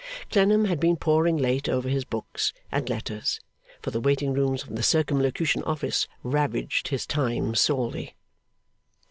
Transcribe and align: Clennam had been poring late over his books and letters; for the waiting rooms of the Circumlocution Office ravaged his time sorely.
Clennam 0.31 0.65
had 0.65 0.79
been 0.79 0.95
poring 0.97 1.37
late 1.37 1.69
over 1.69 1.87
his 1.87 2.05
books 2.05 2.53
and 2.71 2.89
letters; 2.89 3.39
for 3.83 3.91
the 3.91 4.01
waiting 4.01 4.33
rooms 4.33 4.63
of 4.63 4.75
the 4.75 4.81
Circumlocution 4.81 5.61
Office 5.61 6.07
ravaged 6.23 6.87
his 6.87 7.05
time 7.05 7.53
sorely. 7.53 8.15